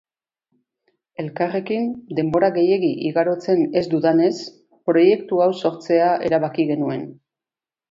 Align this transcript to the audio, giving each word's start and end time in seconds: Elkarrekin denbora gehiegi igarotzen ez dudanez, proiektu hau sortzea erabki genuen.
Elkarrekin 1.23 1.85
denbora 2.19 2.49
gehiegi 2.55 2.89
igarotzen 3.11 3.63
ez 3.83 3.85
dudanez, 3.93 4.33
proiektu 4.93 5.45
hau 5.47 5.53
sortzea 5.63 6.11
erabki 6.33 6.69
genuen. 6.75 7.09